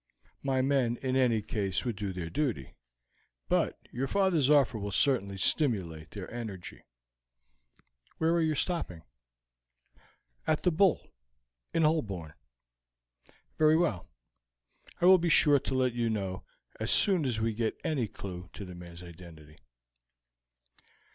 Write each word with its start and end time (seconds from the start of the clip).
My 0.41 0.63
men 0.63 0.97
in 1.03 1.15
any 1.15 1.43
case 1.43 1.85
would 1.85 1.95
do 1.95 2.11
their 2.11 2.31
duty, 2.31 2.73
but 3.47 3.77
your 3.91 4.07
father's 4.07 4.49
offer 4.49 4.79
will 4.79 4.89
certainly 4.89 5.37
stimulate 5.37 6.09
their 6.09 6.27
energy. 6.33 6.81
Where 8.17 8.31
are 8.31 8.41
you 8.41 8.55
stopping?" 8.55 9.03
"At 10.47 10.63
the 10.63 10.71
Bull, 10.71 11.13
in 11.71 11.83
Holborn." 11.83 12.33
"Very 13.59 13.77
well; 13.77 14.07
I 14.99 15.05
will 15.05 15.19
be 15.19 15.29
sure 15.29 15.59
to 15.59 15.75
let 15.75 15.93
you 15.93 16.09
know 16.09 16.45
as 16.79 16.89
soon 16.89 17.23
as 17.23 17.39
we 17.39 17.53
get 17.53 17.77
any 17.83 18.07
clew 18.07 18.49
to 18.53 18.65
the 18.65 18.73
man's 18.73 19.03
identity." 19.03 19.59